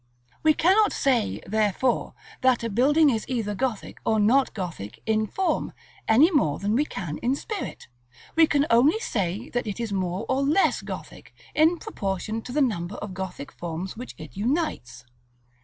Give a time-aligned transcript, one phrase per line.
[0.41, 5.73] We cannot say, therefore, that a building is either Gothic or not Gothic in form,
[6.07, 7.87] any more than we can in spirit.
[8.35, 12.63] We can only say that it is more or less Gothic, in proportion to the
[12.63, 15.05] number of Gothic forms which it unites.